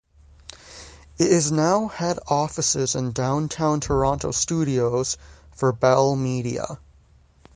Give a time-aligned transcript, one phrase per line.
[1.19, 5.15] It is now head offices and downtown Toronto studios
[5.55, 6.79] for Bell Media.